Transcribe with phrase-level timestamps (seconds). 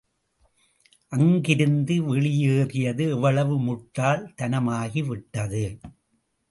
[1.11, 5.63] அங்கிருந்து வெளியேறியது எவ்வளவு முட்டாள் தனமாகிவிட்டது.